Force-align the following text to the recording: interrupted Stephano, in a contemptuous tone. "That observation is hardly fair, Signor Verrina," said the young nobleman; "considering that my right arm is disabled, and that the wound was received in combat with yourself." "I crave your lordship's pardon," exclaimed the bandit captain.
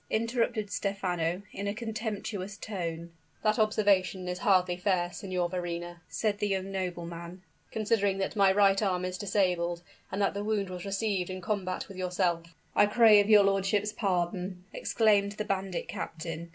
interrupted 0.09 0.71
Stephano, 0.71 1.43
in 1.51 1.67
a 1.67 1.75
contemptuous 1.75 2.57
tone. 2.57 3.11
"That 3.43 3.59
observation 3.59 4.27
is 4.27 4.39
hardly 4.39 4.75
fair, 4.77 5.13
Signor 5.13 5.47
Verrina," 5.47 5.99
said 6.09 6.39
the 6.39 6.47
young 6.47 6.71
nobleman; 6.71 7.43
"considering 7.69 8.17
that 8.17 8.35
my 8.35 8.51
right 8.51 8.81
arm 8.81 9.05
is 9.05 9.19
disabled, 9.19 9.83
and 10.11 10.19
that 10.19 10.33
the 10.33 10.43
wound 10.43 10.71
was 10.71 10.85
received 10.85 11.29
in 11.29 11.39
combat 11.39 11.87
with 11.87 11.97
yourself." 11.97 12.55
"I 12.75 12.87
crave 12.87 13.29
your 13.29 13.43
lordship's 13.43 13.93
pardon," 13.93 14.63
exclaimed 14.73 15.33
the 15.33 15.45
bandit 15.45 15.87
captain. 15.87 16.49